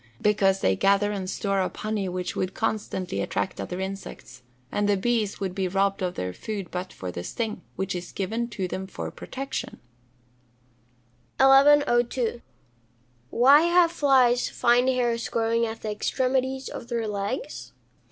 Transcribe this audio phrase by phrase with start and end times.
[0.19, 4.97] _Because they gather and store up honey which would constantly attract other insects, and the
[4.97, 8.67] bees would be robbed of their food but for the sting, which is given to
[8.67, 9.79] them for protection.
[11.37, 12.41] 1102.
[13.31, 17.71] _Why have flies fine hairs growing at the extremities of their legs?